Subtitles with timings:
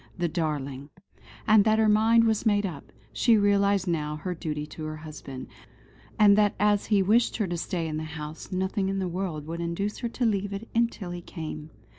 [0.17, 0.89] The darling!
[1.45, 2.91] And that her mind was made up.
[3.13, 5.45] She realised now her duty to her husband;
[6.17, 9.45] and that as he wished her to stay in the house, nothing in the world
[9.45, 11.69] would induce her to leave it till he came.